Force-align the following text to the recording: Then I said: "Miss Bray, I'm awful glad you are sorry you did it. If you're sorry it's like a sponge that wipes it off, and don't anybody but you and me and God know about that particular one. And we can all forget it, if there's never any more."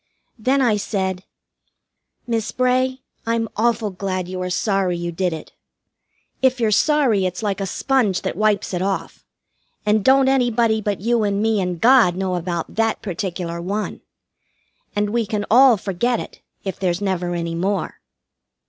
Then 0.39 0.63
I 0.63 0.77
said: 0.77 1.25
"Miss 2.25 2.51
Bray, 2.51 3.03
I'm 3.27 3.47
awful 3.55 3.91
glad 3.91 4.27
you 4.27 4.41
are 4.41 4.49
sorry 4.49 4.97
you 4.97 5.11
did 5.11 5.31
it. 5.31 5.51
If 6.41 6.59
you're 6.59 6.71
sorry 6.71 7.27
it's 7.27 7.43
like 7.43 7.61
a 7.61 7.67
sponge 7.67 8.23
that 8.23 8.35
wipes 8.35 8.73
it 8.73 8.81
off, 8.81 9.23
and 9.85 10.03
don't 10.03 10.27
anybody 10.27 10.81
but 10.81 11.01
you 11.01 11.23
and 11.23 11.39
me 11.39 11.61
and 11.61 11.79
God 11.79 12.15
know 12.15 12.33
about 12.33 12.73
that 12.73 13.03
particular 13.03 13.61
one. 13.61 14.01
And 14.95 15.11
we 15.11 15.27
can 15.27 15.45
all 15.51 15.77
forget 15.77 16.19
it, 16.19 16.41
if 16.63 16.79
there's 16.79 16.99
never 16.99 17.35
any 17.35 17.53
more." 17.53 18.01